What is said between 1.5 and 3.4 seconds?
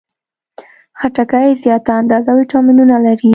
زیاته اندازه ویټامینونه لري.